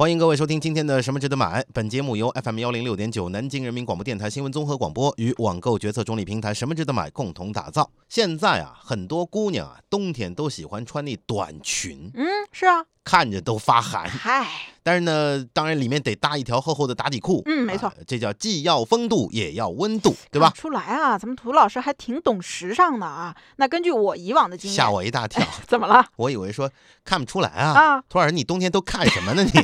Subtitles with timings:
[0.00, 1.60] 欢迎各位收听今天的《什么值得买》。
[1.74, 7.90] 本节目由 FM 幺零六点九南京人民广播电台新闻综合广播与网购决策中立平台“什么值得买”共同打造。
[8.08, 14.08] 现在啊，很多姑娘啊，冬天都喜欢穿那短裙，嗯，是啊，看着都发寒。
[14.08, 14.46] 嗨，
[14.82, 17.42] 但是呢，当然里面得搭一条厚厚的打底裤。
[17.46, 20.50] 嗯没错啊这叫既要风度也要温度，对吧？
[20.54, 23.34] 出来啊，咱们涂老师还挺懂时尚的啊。
[23.56, 26.04] 那根据我以往的经验，吓我一大跳， 怎么了？
[26.16, 26.70] 我以为说
[27.04, 27.72] 看不出来啊。
[27.72, 29.42] 啊涂老师，你冬天都看什么呢？
[29.42, 29.50] 你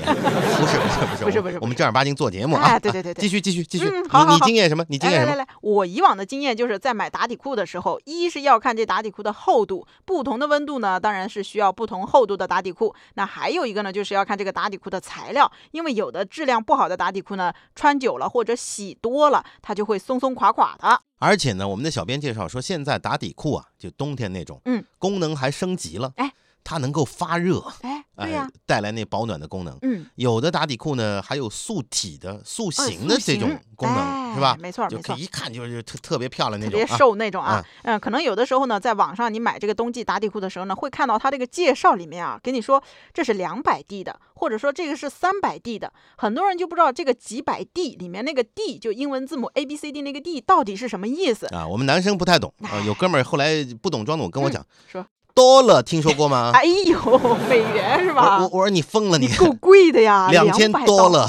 [0.57, 2.63] 不是不是不是不是不是我们正儿八经做节目啊。
[2.65, 3.87] 哎对对对对继续继续继续。
[3.89, 4.85] 嗯好好好你你经验什么？
[4.89, 5.33] 你经验什么？
[5.33, 12.95] 来来来来，我以往的经验就是在买打底裤的时候，一是要看这打底裤的厚度，不同的温度呢，当然是需要不同厚度的打底裤。
[13.15, 21.03] 那还有一个呢，就是要看这个打底裤的材料，因为有的质量不好的打底裤呢，穿久了或者洗多了，它就会松松垮垮的。
[21.19, 26.15] 而且呢，我们的小编介绍说，现在打底裤啊，就冬天那种，嗯，功能还升级了。
[26.17, 26.33] 哎，
[26.67, 29.79] 它能够发热，哎，哎对呀、带来那保暖的功能。
[29.83, 30.05] 嗯。
[30.17, 34.57] 有的打底裤呢，还有塑体的、塑呃形的这种功能，哎是吧？
[34.59, 36.97] 没错就可以一看就是特特别漂亮那种特别。
[36.97, 42.83] 瘦那种啊，嗯，可能有的时候呢，在网上你买这个冬季打底裤的时候呢，会看到它这个介绍里面啊，给你说
[43.15, 51.47] 这是两百 D 的，或者说这个是三百 D 的，很多人就不知道这个几百 D 里面那个 D 就英文字母 A B C D 那个 D 到底是什么意思。
[51.55, 52.81] 啊，我们男生不太懂啊。
[52.87, 55.07] 有哥们儿后来不懂装懂跟我讲，说，
[55.37, 56.51] 多了听说过吗？
[56.55, 58.49] 哎呦，美元是吧我？
[58.49, 61.29] 我说你疯了你，够贵的呀， 两千200刀，多了，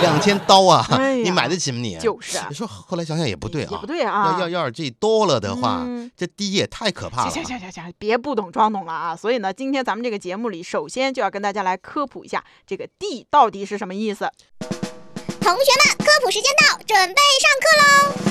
[0.00, 0.82] 两 千刀啊
[1.22, 1.98] 你买得起吗你？
[1.98, 4.38] 就是啊你说后来想想也不对啊，也不对啊。
[4.40, 7.44] 要要要是这多了的话，嗯这低也太可怕了行。
[7.44, 9.14] 行行行行，别不懂装懂了啊！
[9.14, 14.30] 所以呢，今天咱们这个节目里，首先就要跟大家来科普一下这个 D 到底是什么意思。
[15.40, 18.29] 同学们，科普时间到，准备上课喽！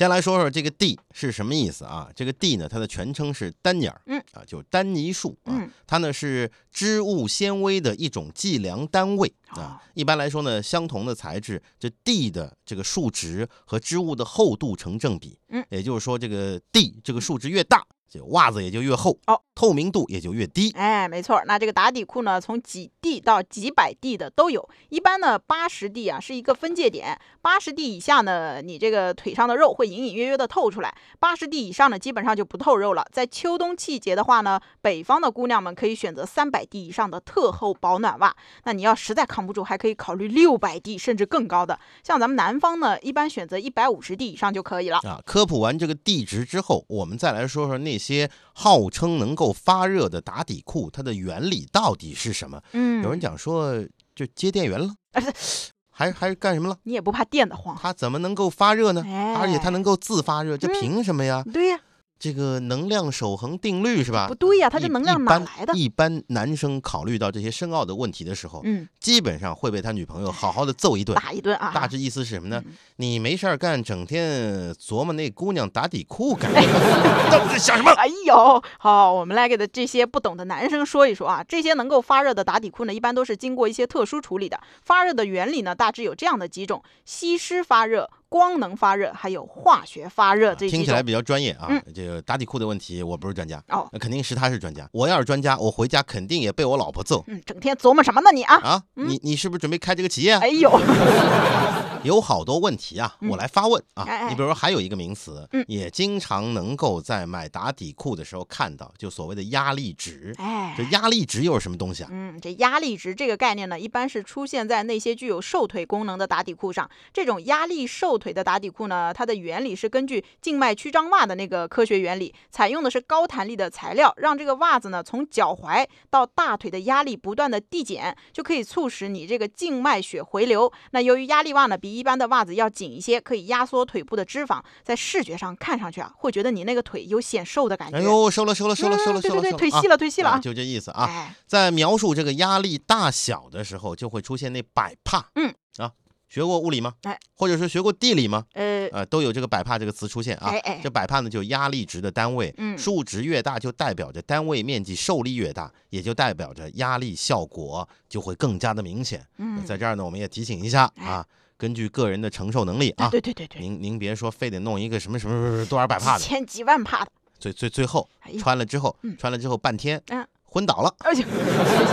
[0.00, 2.08] 先来说说这个地是什么意思啊？
[2.16, 9.82] 这个地呢，它的全称是单尼儿，嗯啊，就是单泥树啊，嗯它呢是织物纤维的一种计量单位哦啊。
[9.92, 20.72] 一般来说呢，相同的材质，这地的这个数值和织物的厚度成正比，嗯，也就是说，这个地这个数值越大，这袜子也就越厚，哦，透明度也就越低。
[20.72, 24.68] 哎，没错，那这个打底裤呢，从几 D 到几百 D 的都有。
[24.88, 30.90] 一般呢，八十 D 啊是一个分界点，八十 D 以下呢，你这个腿上的肉会隐隐约约的透出来；
[31.20, 33.06] 八十 D 以上呢，基本上就不透肉了。
[33.12, 38.34] 在秋冬季节的话呢，北方的姑娘们可以选择三百 D 以上的特厚保暖袜。
[38.64, 41.78] 那你要实在扛不住，还可以考虑六百 D 甚至更高的。
[42.02, 44.98] 像咱们南方呢，一般选择一百五十 D 以上就可以了。
[45.04, 52.60] 啊，科普完这个地值之后，我们再来说说那些号称能够发热的打底裤，它的原理到底是什么？
[52.72, 53.80] 嗯，有人讲说，
[54.16, 56.76] 就接电源了，啊是还还是干什么了？
[56.84, 57.76] 你也不怕电得慌？
[57.78, 59.04] 它怎么能够发热呢？
[59.06, 61.44] 哎而且它能够自发热，这嗯凭什么呀？
[61.52, 61.78] 对呀、
[62.20, 64.28] 这个能量守恒定律是吧？
[64.28, 65.72] 不对呀、它这能量哪来的？
[65.74, 71.14] 一般男生考虑到这些深奥的问题的时候，嗯，基本上会被他女朋友好好的揍一顿。
[71.14, 71.72] 打一顿啊！
[71.74, 72.62] 大致意思是什么呢？
[72.66, 77.30] 嗯你没事儿干，整天琢磨那姑娘打底裤干 什么？
[77.32, 77.90] 到底在想什么？
[77.92, 84.60] 哎呦，好，我们来给的这些不懂的男生说一说啊，这些能够发热的打底裤呢，一般都是经过一些特殊处理的。
[84.82, 90.70] 发热的原理呢，大致有这样的几种：吸湿发热、光能发热，还有化学发热这。
[90.70, 91.66] 听起来比较专业啊。
[91.68, 94.88] 嗯这个打底裤的问题，我不是专家，哦，那肯定是他是专家。
[94.92, 98.54] 我要是专家，我回家肯定也被我老婆揍嗯，整天琢磨什么呢你啊？
[98.62, 98.82] 啊！
[98.94, 100.48] 你你是不是准备开这个企业啊哎？
[100.48, 100.70] 呦，
[102.04, 104.28] 有好多问题啊，我嗯来发问啊。
[104.28, 110.34] 你比如说还有一个名词，嗯也经常能够在买打底裤的时候看到，就所谓的压力值。
[110.36, 110.90] 哎这。
[110.90, 112.08] 压力值又是什么东西啊？
[112.10, 116.90] 嗯，这压力值这个概念呢，一般是出现在那些具有瘦腿功能的打底裤上。
[117.12, 130.72] 这种压力瘦腿的打底裤呢，它的原理是根据静脉曲张袜的那个科学原理，采用的是高弹力的材料，让这个袜子呢从脚踝到大腿的压力不断的递减，就可以促使你这个静脉血回流。
[130.90, 137.98] 那由于压力袜呢比一般的袜子要紧一些，可以压缩腿部的脂肪，在视觉上看上去啊，会觉得你那个腿有显瘦的感觉。
[137.98, 140.38] 哎呦，瘦了瘦了瘦了瘦了嗯对对对，腿细了，腿细了！
[140.40, 141.04] 就这意思啊。
[141.04, 145.30] 哎，在描述这个压力大小的时候，就会出现那摆帕。
[145.34, 145.92] 嗯啊，
[146.28, 146.94] 学过物理吗？
[147.02, 148.44] 哎，或者是学过地理吗？
[148.54, 150.48] 呃，呃，都有这个百帕这个词出现啊。
[150.48, 159.26] 哎哎这百帕呢，就压力值的单位，嗯数值越大，就代表着单位面积受力越大，也就代表着压力效果就会更加的明显。
[159.38, 161.26] 嗯，在这儿呢，我们也提醒一下哎啊，
[161.60, 168.08] 根据个人的承受能力啊，对对对对，您您别说非得弄一个什么什么什么多少百帕的，千几万帕的，最最最后
[168.38, 170.94] 穿了之后嗯，穿了之后半天嗯，昏倒了。
[171.00, 171.20] 而 且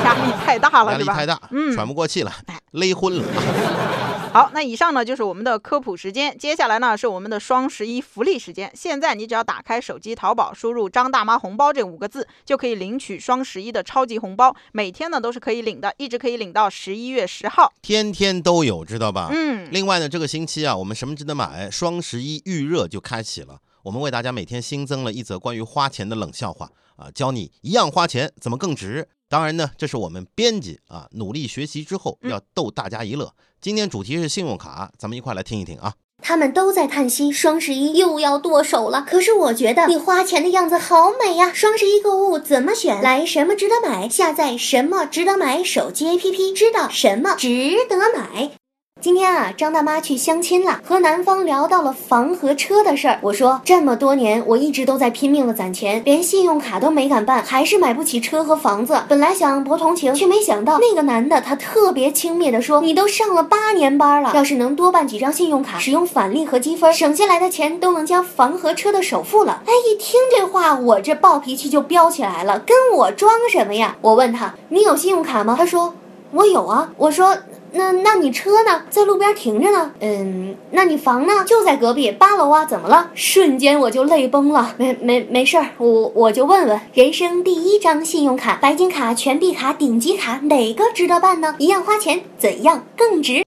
[0.05, 3.23] 压力太大了，压力太大，嗯喘不过气了哎，勒昏了。
[4.33, 8.71] 好，那以上呢就是我们的科普时间，接下来呢是我们的双十一福利时间。
[8.75, 17.73] 现在你只要打开手机淘宝，输入“张大妈红包”这五个字，就可以领取双十一的超级红包，每天呢都是可以领的，一直可以领到十一月十号。
[17.81, 19.29] 天天都有，知道吧？
[19.31, 21.71] 嗯，另外呢，这个星期啊，我们什么值得买？
[21.71, 23.59] 双十一预热就开启了。
[23.83, 29.07] 我们为大家每天新增了一则关于花钱的冷笑话啊，教你一样花钱怎么更值。
[29.29, 33.33] 当然呢，这是我们编辑啊努力学习之后要逗大家一乐。
[33.59, 35.93] 今天主题是信用卡，咱们一块来听一听啊。
[36.23, 39.05] 他们都在叹息，双十一又要剁手了。
[39.07, 41.51] 可是我觉得你花钱的样子好美呀！
[41.53, 43.01] 双十一购物怎么选？
[43.01, 44.09] 来什么值得买？
[44.09, 48.51] 下载什么值得买手机 APP，知道什么值得买。
[48.99, 53.19] 今天啊，张大妈去相亲了，和男方聊到了房和车的事儿。
[53.21, 59.03] 我说，这么多年我一直都在拼命的攒钱，连信用卡都没敢办，还是买不起车和房子。
[59.07, 73.95] 本来想博同情，却没想到那个男的他特别轻蔑的说：“你都上了八年班了，要是能多办几张信用卡，使用返利和积分，省下来的钱都能交房和车的首付了。”哎，一听这话，我这暴脾气就飙起来了，跟我装什么呀？
[74.01, 75.93] 我问他：“你有信用卡吗？”他说
[76.33, 77.37] ：“我有啊。”我说。
[77.77, 78.81] 那那你车呢？
[78.89, 79.91] 在路边停着呢。
[79.99, 81.45] 嗯，那你房呢？
[81.45, 82.65] 就在隔壁八楼啊。
[82.65, 83.09] 怎么了？
[83.13, 84.73] 瞬间我就泪崩了。
[84.77, 91.55] 没没没事儿，我我就问问，人生第一张信用卡，白金卡、全币卡、顶级卡，哪个值得办呢？
[91.59, 93.43] 一样花钱，怎样更值？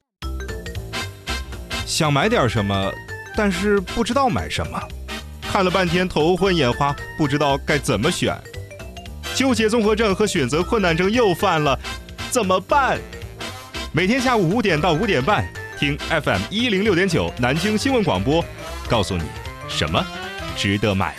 [1.85, 2.91] 想买点什么，
[3.37, 4.81] 但是不知道买什么，
[5.43, 8.35] 看了半天头昏眼花，不知道该怎么选，
[9.35, 11.77] 纠结综合症和选择困难症又犯了，
[12.31, 12.99] 怎么办？
[13.93, 15.45] 每天下午五点到五点半，
[15.77, 18.45] 听 FM 一零六点九南京新闻广播，
[18.89, 19.25] 告诉你
[19.69, 20.01] 什么
[20.57, 21.17] 值得买。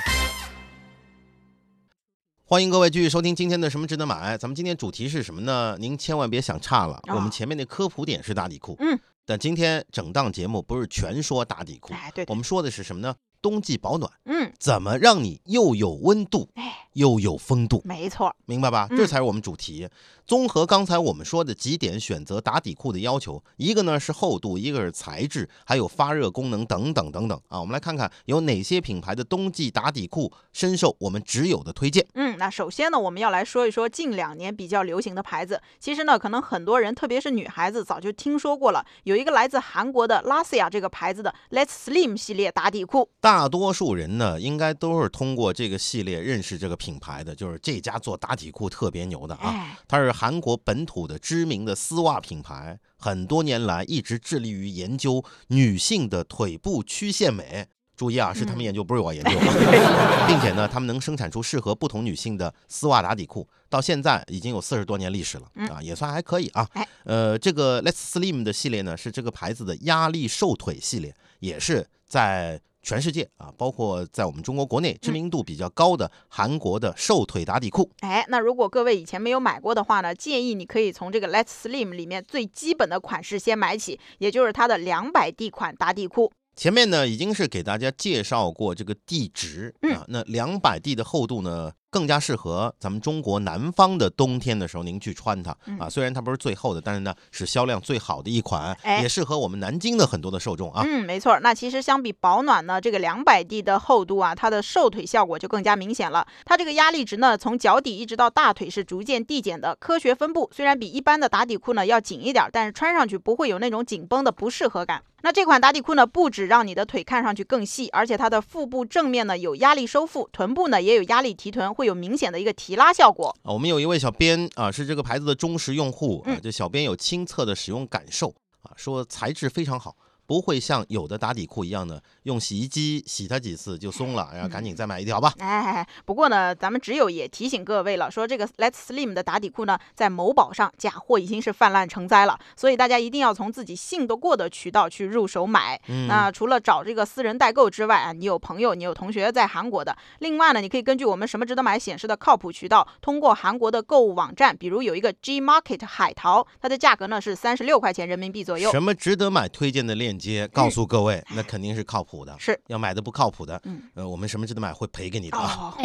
[2.45, 4.37] 欢迎各位继续收听今天的什么值得买。
[4.37, 5.75] 咱们今天主题是什么呢？
[5.81, 6.95] 您千万别想差了。
[7.09, 13.13] 哦我们前面那科普点是打底裤，嗯，但今天整档节目不是全说打底裤，哎，对对，我们说的是什么呢？
[13.41, 17.81] 冬季保暖，嗯，怎么让你又有温度哎，又有风度？
[17.83, 18.87] 没错，明白吧？
[18.91, 19.87] 嗯这才是我们主题。
[20.27, 27.59] 综合刚才我们说的几点选择打底裤的要求，一个呢是厚度，一个是材质，还有发热功能等等等等啊。
[27.59, 32.05] 我们来看看有哪些品牌的冬季打底裤深受我们挚友的推荐。
[32.13, 35.61] 嗯，那首先呢，我们要来说一说近两年比较流行的牌子。
[35.79, 38.85] 其实呢，可能很多人，特别是女孩子，早就听说过了。
[39.03, 43.09] 有一个来自韩国的拉西亚这个牌子的 Let's Slim 系列打底裤。
[43.31, 49.47] 大多数人呢，应该都是通过这个系列认识这个品牌的，就是这家做打底裤特别牛的啊。
[49.51, 57.65] 哎，它是韩国本土的知名的丝袜品牌，很多年来一直致力于研究女性的腿部曲线美。
[57.95, 59.31] 注意啊，是他们嗯研究，不是我研究，
[60.27, 66.85] 并且呢，他们能生产出适合不同女性的丝袜打底裤，到现在已经有四十多年历史了嗯啊，也算还可以啊哎。
[67.05, 77.89] 呃，这个 Let's Slim 的系列呢，是这个牌子的压力瘦腿系列，也是在全世界啊，包括在我们中国国内知名度比较高的韩国的瘦腿打底裤。
[77.99, 86.31] 哎，那如果各位以前没有买过的话呢，建议你可以从这个 Let's Slim 里面最基本的款式先买起，也就是它的两百 D 款打底裤。
[86.55, 95.89] 前面呢已经是给大家介绍过这个地值嗯啊，那两百 D 的厚度呢，更加适合咱们中国南方的冬天的时候您去穿它嗯啊。
[95.89, 100.83] 虽然它不是最厚的，但是呢是销量最好的一款，哎也适合我们南京的很多的受众啊。
[100.85, 101.39] 嗯，没错儿。
[101.39, 106.27] 那其实相比保暖呢，这个两百 D 的厚度啊，它的瘦腿效果就更加明显了。
[106.45, 110.51] 它这个压力值呢，从脚底一直到大腿是逐渐递减的，科学分布。
[110.53, 115.01] 虽然比一般的打底裤呢要紧一点儿，但是穿上去不会有那种紧绷的不适合感。
[115.23, 123.35] 那这款打底裤呢，不止让你的腿看上去更细，而且它的腹部正面呢有压力收腹，臀部呢也有压力提臀，会有明显的一个提拉效果。
[123.43, 129.95] 啊，我们有一位小编啊，是这个牌子的忠实用户啊嗯，这小编有亲测的使用感受啊，说材质非常好。
[130.31, 135.33] 不会像有的打底裤一样的用洗衣机洗它几次就松了，然后赶紧再买一条吧。
[135.39, 145.77] 哎，不过呢，咱们只有也提醒各位了，说这个 Let's Slim 的打底裤呢，在某宝上假货已经是泛滥成灾了，所以大家一定要从自己信得过的渠道去入手买。
[145.89, 158.71] 嗯，那除了找这个私人代购之外啊，你有朋友、你有同学在韩国的，另外呢，你可以根据我们什么值得买显示的靠谱渠道，通过韩国的购物网站，比如有一个 G Market 海淘，它的价格呢是三十六块钱人民币左右。
[158.71, 162.37] 什么值得买推荐的链接，告诉各位，那肯定是靠谱的。
[162.37, 165.75] 是，要买的不靠谱的，嗯呃，我们什么值得买会赔给你的啊。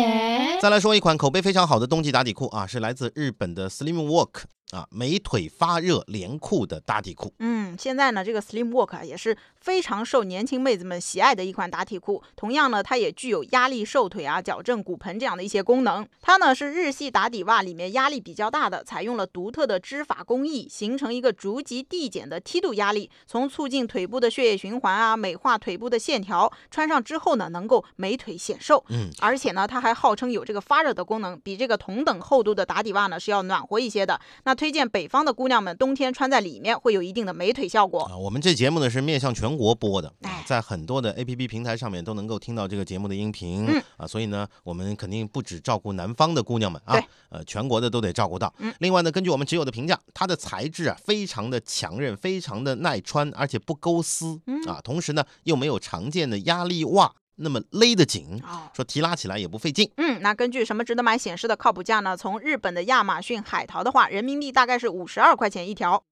[0.61, 7.33] 再来说一款口碑非常好的冬季打底裤啊，是来自日本的 Slim Work 啊，美腿发热连裤的打底裤。
[7.38, 12.23] 嗯，现在呢，这个 Slim Work 啊也是非常受年轻妹子们喜爱的一款打底裤。
[12.37, 16.06] 同样呢，它也具有压力瘦腿啊、矫正骨盆这样的一些功能。
[16.23, 26.52] 它呢是日系打底袜里面压力比较大的，采用了独特的织法工艺，形成一个逐级递减的梯度压力，从促进腿部的血液循环啊，美化腿部的线条。
[26.70, 28.85] 穿上之后呢，能够美腿显瘦。
[28.90, 34.20] 嗯，而且呢，它还号称有这个发热的功能，比这个同等厚度的打底袜呢是要暖和一些的。
[34.44, 38.02] 那推荐北方的姑娘们冬天穿在里面会有一定的美腿效果。
[38.02, 40.12] 啊，我们这节目呢是面向全国播的，
[40.44, 48.52] 在很多的 A P P 平台上面都能够听到这个节目的音频、嗯啊，所以呢，我们肯定不只照顾南方的姑娘们啊，呃，全国的都得照顾到。
[48.58, 58.70] 嗯另外呢，根据我们只有的评价，它的材质啊非常的强韧，非常的耐穿，而且不勾丝、嗯啊，同时呢又没有常见的压力袜那么勒得紧，哦。
[58.75, 59.90] 说提拉起来也不费劲。
[59.96, 62.16] 嗯，那根据什么值得买显示的靠谱价呢？
[62.16, 66.02] 从日本的亚马逊海淘的话，人民币大概是五十二块钱一条。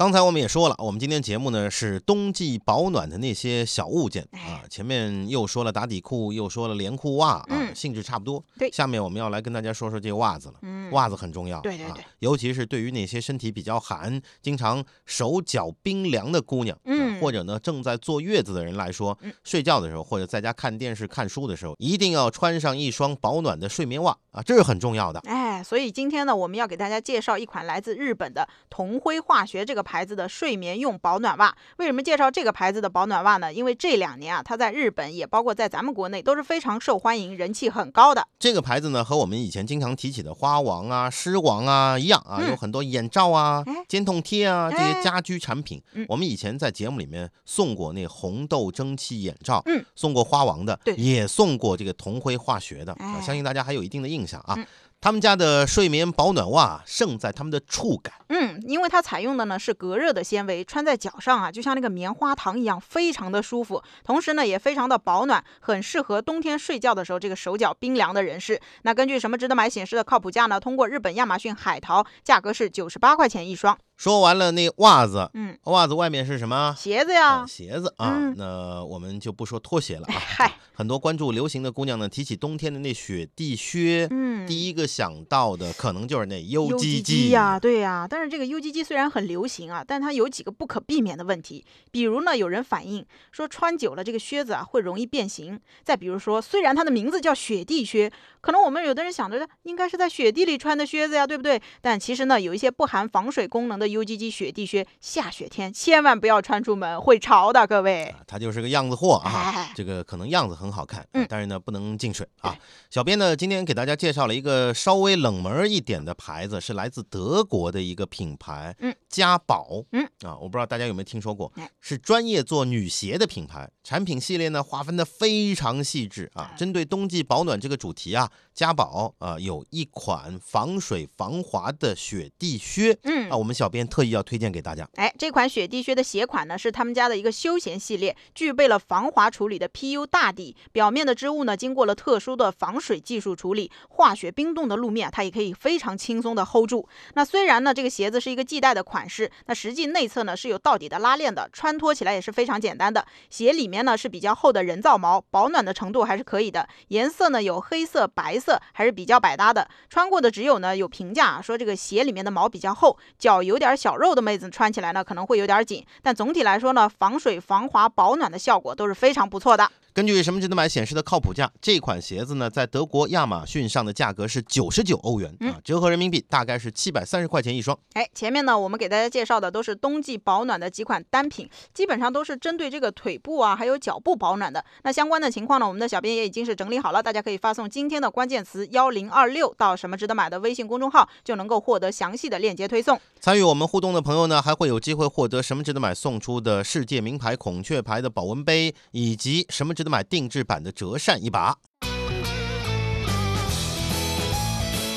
[0.00, 7.74] 刚才我们也说了，我们今天节目呢是冬季保暖的那些小物件啊哎，前面又说了打底裤，又说了连裤袜啊，嗯。
[7.74, 8.42] 性质差不多。
[8.58, 8.72] 对。
[8.72, 10.54] 下面我们要来跟大家说说这个袜子了。
[10.62, 25.20] 嗯，袜子很重要，啊对对对，尤其是对于那些身体比较寒、经常手脚冰凉的姑娘，啊嗯或者呢正在坐月子的人来说，嗯睡觉的时候或者在家看电视、看书的时候，一定要穿上一双保暖的睡眠袜啊，这是很重要的。
[25.20, 31.54] 哎，所以今天呢，我们要给大家介绍一款来自日本的同辉化学这个牌子的睡眠用保暖袜。
[31.78, 33.52] 为什么介绍这个牌子的保暖袜呢？
[33.52, 38.26] 因为这两年啊，它在日本也包括在咱们国内都是非常受欢迎、人气很高的。
[38.38, 46.06] 这个牌子呢，和我们以前经常提起的花王啊、狮王啊一样啊，嗯有很多眼罩啊哎、肩痛贴啊这些哎家居产品嗯。
[46.08, 54.54] 我们以前在节目里面送过那红豆蒸汽眼罩嗯，送过花王的对，也送过这个同辉化学的相信大家还有一定的印象啊。
[54.56, 54.66] 嗯。
[55.00, 58.12] 他们家的睡眠保暖袜胜在他们的触感。
[58.28, 63.82] 嗯，因为它采用的呢是隔热的纤维，穿在脚上啊，就像那个棉花糖一样，非常的舒服。
[64.04, 68.60] 同时呢，也非常的保暖，很适合冬天睡觉的时候这个手脚冰凉的人士。
[68.82, 70.60] 那根据什么值得买显示的靠谱价呢？
[70.60, 73.76] 通过日本亚马逊海淘，价格是九十八块钱一双。
[73.96, 76.74] 说完了那袜子，嗯，袜子外面是什么？
[76.78, 80.14] 鞋子呀啊，，鞋子啊，嗯那我们就不说拖鞋了啊。
[80.16, 88.06] 嗨，很多关注流行的姑娘呢，提起冬天的那雪地靴，嗯，第一个想到的可能就是那 UGG 呀，对呀。
[88.08, 91.66] 但是这个 UGG 虽然很流行啊，但它有几个不可避免的问题。
[91.90, 95.60] 比如呢，有人反映说穿久了这个靴子啊会容易变形。
[95.84, 98.10] 再比如说，虽然它的名字叫雪地靴，
[98.40, 101.60] 可能我们有的人想着应该是在雪地里穿的靴子呀，对不对？
[101.82, 108.04] 但其实呢，有一些不含防水功能的 UGG 雪地靴，下雪天千万不要穿出门，会潮的，各位。
[108.04, 109.30] 啊，它就是个样子货啊。
[109.30, 112.56] 哎 这个可能样子很好看，啊嗯但是呢不能进水啊。
[112.90, 120.04] 小编呢今天给大家介绍了一个稍微冷门一点的牌子，是来自德国的一个品牌，嗯，嘉宝，嗯。
[120.22, 126.56] 啊，我不知道大家有没有听说过哎，是专业做女鞋的品牌，产品系列呢划分的非常细致啊哎。
[126.56, 132.98] 针对冬季保暖这个主题啊，嘉宝啊有一款防水防滑的雪地靴。
[133.04, 133.30] 嗯。
[133.30, 134.88] 啊，我们小编特意要推荐给大家。
[134.96, 146.88] 哎，这款雪地靴的鞋款呢是他们家的一个休闲系列，具备了防滑处理的 PU 大底，表面的织物呢经过了特殊的防水技术处理，化雪冰冻的路面它也可以非常轻松的 hold 住。
[147.14, 153.06] 那虽然呢这个鞋子是一个系带的款式，那实际内侧呢是有到底的拉链的，穿脱起来也是非常简单的。
[153.28, 156.68] 鞋里面呢是比较厚的人造毛，保暖的程度还是可以的。
[156.88, 159.68] 颜色呢有黑色、白色，还是比较百搭的。
[159.88, 169.70] 穿过的只有呢有评价说这个鞋里面的毛比较厚，脚有点小肉的妹子穿起来呢可能会有点紧，但总体来说呢，防水、防滑、保暖的效果都是非常不错的。
[169.92, 177.78] 根据什么值得买显示的靠谱价，这款鞋子呢，在德国亚马逊上的价格是九十九欧元嗯啊，折合人民币大概是七百三十块钱一双。
[177.92, 184.64] 哎，前面呢我们给大家介绍的都是冬季保暖的几款单品，基本上都是针对这个腿部啊还有脚部保暖的。
[184.82, 192.98] 那相关的情况呢，我们的小编也已经是整理好了，大家可以发送今天的关键词幺零二六到什么值得买的微信公众号，就能够获得详细的链接推送。
[193.20, 201.58] 参与我们互动的朋友呢，还会有机会获得什么值得买送出的世界名牌孔雀牌的保温杯，以及什么值得买定制版的折扇一把。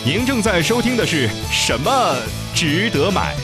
[0.06, 2.16] 您正在收听的是什么
[2.54, 3.36] 值得买？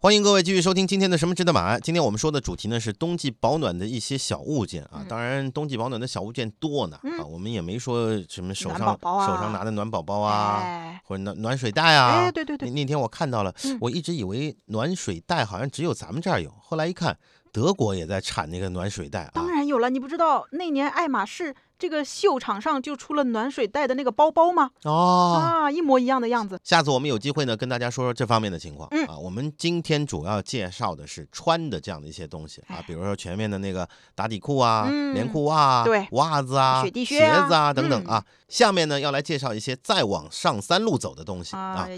[0.00, 1.78] 欢迎各位继续收听今天的什么值得买。
[1.80, 12.10] 今天我们说的主题呢是冬季保暖的一些小物件啊，嗯当然冬季保暖的小物件多呢嗯啊，我们也没说什么手上手上拿的暖宝宝啊，哎，或者暖暖水袋啊。
[12.12, 17.18] 哎，对对对那，天我看到了，嗯我一直以为暖水袋好像只有咱们这儿有，后来一看，
[17.52, 19.30] 德国也在产那个暖水袋啊。
[19.34, 24.70] 当然有了，你不知道那年爱马仕这个秀场上就出了暖水袋的那个包包吗？
[24.84, 25.40] 哦。
[25.40, 26.58] 啊，一模一样的样子。
[26.64, 28.88] 下次我们有机会呢，跟大家说说这方面的情况。
[28.90, 38.24] 嗯啊，我们今天主要介绍的是穿的这样的一些东西啊哎，比如说全面的那个打底裤啊、嗯连裤袜啊、对袜子啊、雪地靴鞋啊子啊等等嗯啊。
[38.48, 41.88] 下面呢，要来介绍一些再往上三路走的东西啊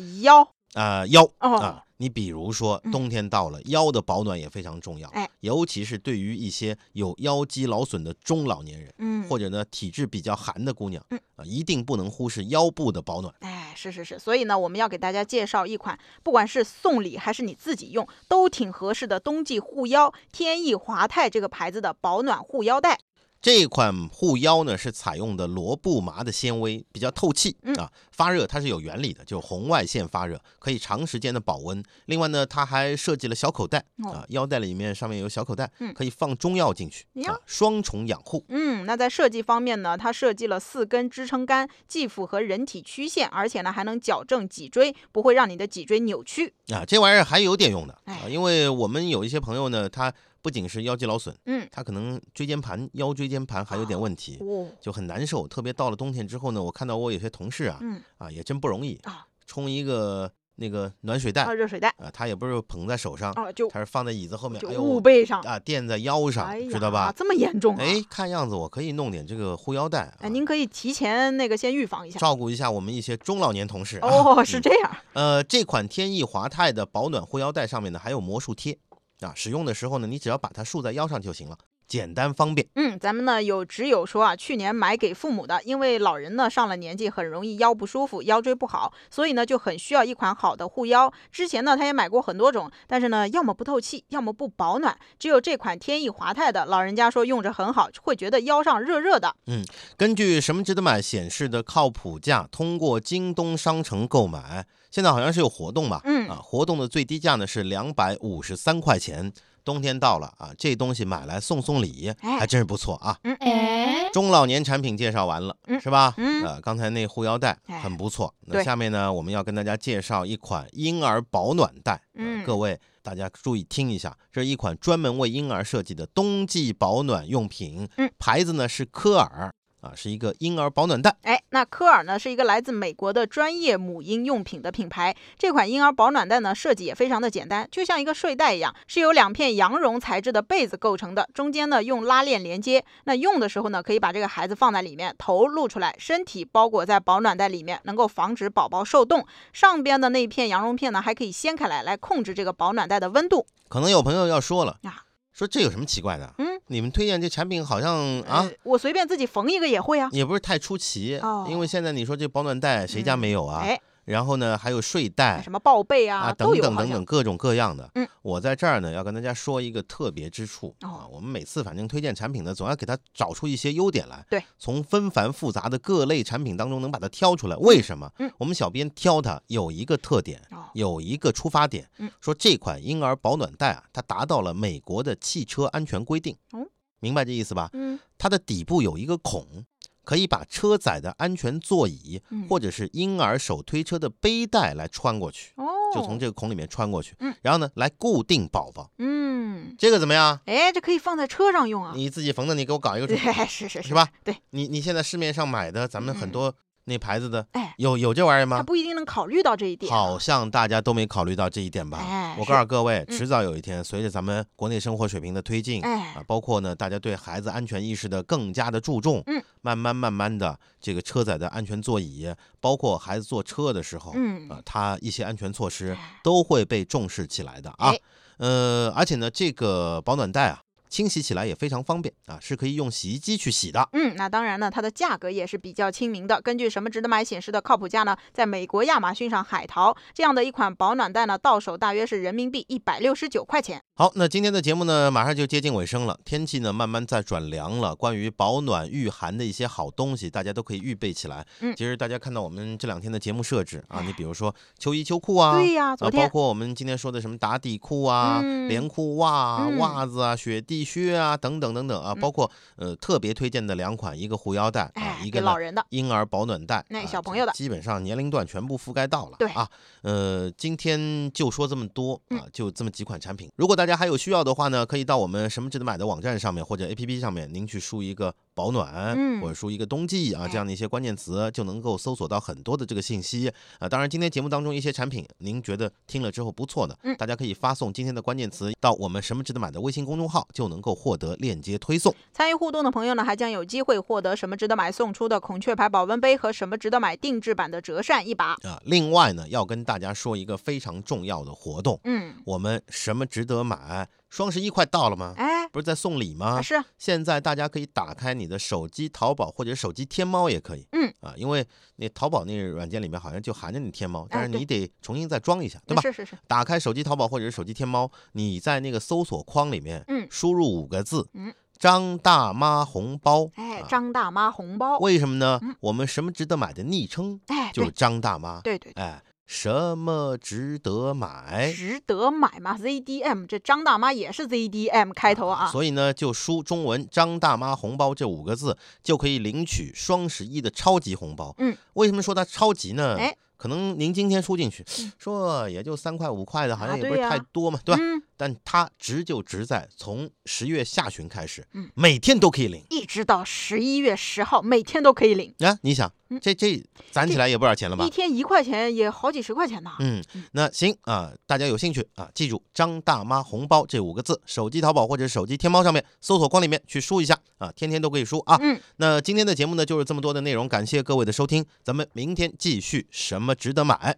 [0.74, 1.84] 啊，，腰呃，腰哦啊。
[1.96, 13.34] 你比如说，嗯冬天到了，腰的保暖也非常重要，哎尤其是对于一些有腰肌劳损的中老年人，嗯，或者呢体质比较寒的姑娘，嗯啊，一定不能忽视腰部的保暖。
[13.40, 22.98] 哎，是是是，所以呢，我们要给大家介绍一款，不管是送礼还是你自己用，都挺合适的冬季护腰天意华泰这个牌子的保暖护腰带。
[23.42, 31.82] 这款护腰呢是采用的罗布麻的纤维，比较透气嗯啊，发热它是有原理的，就红外线发热，可以长时间的保温。
[32.04, 38.44] 另外呢，它还设计了小口袋哦啊，腰带里面上面有小口袋嗯，可以放中药进去呀啊，双重养护。
[38.50, 46.52] 嗯，那在设计方面呢，它设计了四根支撑杆，既符合人体曲线，而且呢还能矫正脊椎，不会让你的脊椎扭曲。
[46.68, 55.46] 啊，这玩意儿还有点用的啊哎，因为我们有一些朋友呢，他不仅是腰肌劳损，嗯，他可能椎间盘、腰椎间盘还有点问题，哦，就很难受。
[55.46, 67.12] 特别到了冬天之后呢，我看到我有些同事啊，嗯啊也真不容易啊，冲一个那个暖水袋啊，热水袋啊，他也不是捧在手上，啊，就他是放在椅子后面，就哎呦捂背上，啊，垫在腰上知道吧？
[67.16, 67.82] 这么严重啊？
[67.82, 72.18] 哎，看样子我可以弄点这个护腰带啊哎，，您可以提前那个先预防一下。
[72.18, 74.08] 照顾一下我们一些中老年同事啊。
[74.08, 74.96] 哦，是这样。
[75.12, 78.78] 呃，这款天翼华泰的保暖护腰带上面呢还有魔术贴
[79.20, 81.58] 啊，使用的时候呢，你只要把它束在腰上就行了，
[81.90, 82.64] 简单方便。
[82.76, 91.12] 嗯，咱们呢有只有说啊，去年买给父母的，因为老人呢上了年纪，很容易腰不舒服，腰椎不好，所以呢就很需要一款好的护腰。
[91.32, 94.96] 之前呢他也买过很多种，但是呢要么不透气，要么不保暖。
[95.18, 99.34] 只有这款天翼华泰的，老人家说用着很好，会觉得腰上热热的。
[99.46, 99.64] 嗯
[99.96, 106.00] 根据什么值得买显示的靠谱价，通过京东商城购买，现在好像是有活动吧？
[106.04, 109.32] 嗯啊，活动的最低价呢是两百五十三块钱。
[109.70, 113.16] 冬天到了啊，这东西买来送送礼，哎还真是不错啊。
[113.38, 116.12] 哎，中老年产品介绍完了，嗯是吧？
[116.16, 118.34] 嗯呃，刚才那护腰带哎很不错。
[118.40, 122.02] 那下面呢，我们要跟大家介绍一款婴儿保暖袋。
[122.14, 127.88] 呃嗯各位大家注意听一下，这是一款专门为婴儿设计的冬季保暖用品。
[127.96, 131.16] 嗯，牌子呢是科尔啊，是一个婴儿保暖袋。
[131.22, 135.16] 哎，那科尔呢是一个来自美国的专业母婴用品的品牌。
[135.38, 142.84] 这款婴儿保暖袋呢设计也非常的简单，就像一个睡袋一样，是由两片羊绒材质的被子构成的，中间呢用拉链连接。
[143.04, 149.26] 那用的时候呢，可以把这个孩子放在里面，头露出来，身体包裹在保暖袋里面，能够防止宝宝受冻。
[149.52, 153.46] 上边的那一片羊绒片呢，还可以掀开来，来控制这个保暖袋的温度。
[153.68, 156.34] 可能有朋友要说了呀说这有什么奇怪的？
[156.38, 160.08] 嗯，你们推荐这产品好像啊呃，我随便自己缝一个也会啊。
[160.12, 163.62] 也不是太出奇，哦因为现在你说这保暖袋谁家没有啊？
[163.62, 167.04] 哎，然后呢，还有睡袋什么抱被啊，等等等等。
[167.04, 167.88] 各种各样的。
[167.94, 174.26] 嗯，我在这儿呢要跟大家说一个特别之处啊哦，我们每次反正推荐产品呢，总要给它找出一些优点来。
[174.28, 178.10] 对，从纷繁复杂的各类产品当中能把它挑出来，为什么？
[178.18, 180.40] 嗯我们小编挑它有一个特点。
[180.50, 186.36] 哦，有一个出发点，嗯说这款婴儿保暖袋啊，它达到了美国的汽车安全规定。
[186.52, 186.66] 哦
[187.02, 187.70] 明白这意思吧？
[187.72, 189.64] 嗯它的底部有一个孔，
[190.04, 198.90] 可以把车载的安全座椅嗯，或者是婴儿手推车的背带来穿过去，哦，就从这个孔里面穿过去嗯，然后呢来固定宝宝。
[198.98, 200.40] 嗯，这个怎么样？
[200.46, 201.92] 哎，这可以放在车上用啊。
[201.94, 204.08] 你自己缝的，你给我搞一个出对来，，是是是吧？
[204.24, 208.62] 对，你你现在市面上买的，咱们很嗯多那牌子的，哎，有有这玩意儿他吗？
[208.62, 209.96] 不一定能考虑到这一点啊。
[209.96, 211.98] 好像大家都没考虑到这一点吧？
[211.98, 228.00] 哎我告诉各位，嗯迟早有一天，随着咱们国内生活水平的推进，哎啊，包括呢，大家对孩子安全意识的更加的注重，嗯，慢慢慢慢的，这个车载的安全座椅，包括孩子坐车的时候，嗯啊，他一些安全措施哎都会被重视起来的啊哎，
[228.38, 233.88] 呃，而且呢，这个保暖袋啊，清洗起来也非常方便啊，是可以用洗衣机去洗的。
[233.92, 236.42] 嗯，那当然呢，它的价格也是比较亲民的。
[236.42, 243.80] 根据什么值得买显示的靠谱价呢，在美国亚马逊上海淘这样的一款保暖袋呢，到手大约是人民币一百六十九块钱。
[243.94, 247.94] 好，那今天的节目呢，马上就接近尾声了，天气呢慢慢在转凉了。
[247.94, 251.46] 关于保暖御寒的一些好东西，大家都可以预备起来。
[251.60, 265.84] 嗯其实大家看到我们这两天的节目设置啊，你比如说秋衣秋裤啊，对呀，昨啊，包括我们今天说的什么打底裤啊、嗯连裤袜袜子啊、雪地靴啊等等等等啊，嗯包括呃特别推荐的两款，一个护腰带啊哎，，一个老人的。
[265.90, 269.36] 婴儿保暖带，那啊小朋友的基本上年龄段全部覆盖到了。
[269.38, 269.68] 对啊，
[270.02, 273.50] 呃，今天就说这么多嗯啊，就这么几款产品。
[273.56, 283.88] 如果大家还有需要的话呢，可以到我们什么值得买的网站上面或者 APP 上面，您去输一个保暖，嗯或者输一个冬季啊哎这样的一些关键词，就能够搜索到很多的这个信息啊。
[283.88, 292.14] 当然，今天节目当中一些产品，您觉得听了之后不错的，嗯大家可以发送今天的关键词到我们什么值得买的微信公众号，就能够获得链接推送。
[292.32, 298.52] 参与互动的朋友呢，还将有机会获得什么值得买送出的孔雀牌保温杯和什么值得买定制版的折扇一把。
[298.62, 304.08] 啊，另外呢，要跟大家说一个非常重要的活动，嗯，我们什么值得买？
[304.30, 305.34] 双十一快到了吗？
[305.36, 306.62] 哎，不是在送礼吗？
[306.62, 311.12] 是，现在大家可以打开你的手机淘宝或者手机天猫也可以，嗯。
[311.20, 311.66] 啊，因为
[311.96, 316.00] 那淘宝那个软件里面好像就含着你天猫，但是你得重新再装一下，对吧？
[316.00, 320.26] 是是是，打开手机淘宝或者是手机天猫，你在那个搜索框里面，嗯。
[320.30, 321.52] 输入五个字，嗯。
[321.78, 325.58] 张大妈红包，哎啊，张大妈红包，为什么呢？
[325.62, 325.74] 嗯。
[325.80, 331.72] 我们什么值得买的昵称哎，就是张大妈，对对，哎，什么值得买？
[331.72, 335.66] 值得买吗？ZDM，这张大妈也是 ZDM 开头啊。
[335.66, 341.52] 所以呢，就输中文“张大妈红包”这五个字，就可以领取双十一的超级红包。
[341.58, 343.16] 嗯，为什么说它超级呢？
[343.18, 348.00] 哎，可能您今天输进去，嗯说也就三块五块的，好像啊也不是太多嘛，对吧？
[348.02, 355.78] 嗯，但它值就值在从十月下旬开始，嗯每天都可以领一直到十一月十号，每天都可以领，啊！
[355.82, 358.08] 你想，嗯这这攒起来也不少钱了吧一？
[358.08, 359.90] 天一块钱也好几十块钱呢。
[359.98, 368.56] 嗯嗯，那行啊，大家有兴趣啊，记住“张大妈红包”这五个字，手机淘宝或者手机天猫上面搜索框里面去输一下啊，天天都可以输啊。
[368.62, 374.16] 嗯，那今天的节目呢，就是这么多的内容，感谢各位的收听，咱们明天继续什值得买。